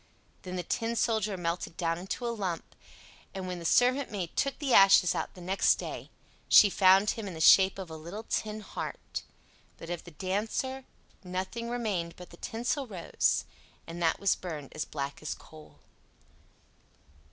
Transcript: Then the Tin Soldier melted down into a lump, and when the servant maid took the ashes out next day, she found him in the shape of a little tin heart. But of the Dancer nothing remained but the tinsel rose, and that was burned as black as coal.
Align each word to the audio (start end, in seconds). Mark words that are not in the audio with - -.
Then 0.41 0.55
the 0.55 0.63
Tin 0.63 0.95
Soldier 0.95 1.37
melted 1.37 1.77
down 1.77 1.99
into 1.99 2.25
a 2.25 2.33
lump, 2.33 2.75
and 3.35 3.45
when 3.47 3.59
the 3.59 3.65
servant 3.65 4.09
maid 4.09 4.35
took 4.35 4.57
the 4.57 4.73
ashes 4.73 5.13
out 5.13 5.37
next 5.37 5.75
day, 5.75 6.09
she 6.49 6.71
found 6.71 7.11
him 7.11 7.27
in 7.27 7.35
the 7.35 7.39
shape 7.39 7.77
of 7.77 7.91
a 7.91 7.95
little 7.95 8.23
tin 8.23 8.61
heart. 8.61 9.21
But 9.77 9.91
of 9.91 10.03
the 10.03 10.09
Dancer 10.09 10.85
nothing 11.23 11.69
remained 11.69 12.15
but 12.15 12.31
the 12.31 12.37
tinsel 12.37 12.87
rose, 12.87 13.45
and 13.85 14.01
that 14.01 14.19
was 14.19 14.33
burned 14.35 14.73
as 14.73 14.85
black 14.85 15.21
as 15.21 15.35
coal. 15.35 15.77